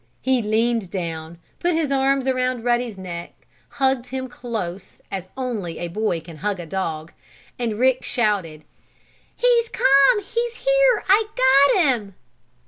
He 0.23 0.41
leaned 0.41 0.89
down, 0.89 1.37
put 1.59 1.73
his 1.75 1.91
arms 1.91 2.25
around 2.27 2.63
Ruddy's 2.63 2.97
neck, 2.97 3.45
hugging 3.69 4.03
him 4.05 4.29
close, 4.29 4.99
as 5.11 5.27
only 5.37 5.77
a 5.77 5.89
boy 5.89 6.21
can 6.21 6.37
hug 6.37 6.59
a 6.59 6.65
dog, 6.65 7.11
and 7.59 7.77
Rick 7.77 8.03
shouted. 8.03 8.63
"He's 9.35 9.69
come! 9.69 10.21
He's 10.23 10.55
here! 10.55 11.03
I 11.07 11.67
got 11.75 11.83
him!" 11.83 12.15